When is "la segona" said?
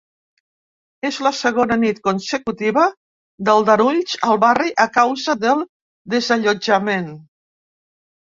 1.25-1.75